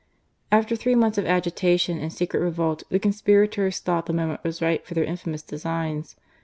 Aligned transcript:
After 0.51 0.75
three 0.75 0.95
months 0.95 1.19
of 1.19 1.27
agitation 1.27 1.99
and 1.99 2.11
secret 2.11 2.39
revolt, 2.39 2.81
the 2.89 2.97
conspirators 2.97 3.77
thought 3.77 4.07
the 4.07 4.13
iQoment 4.13 4.43
was 4.43 4.59
ripe 4.59 4.83
for 4.87 4.95
their 4.95 5.05
infamoiis 5.05 5.45
designs. 5.45 6.15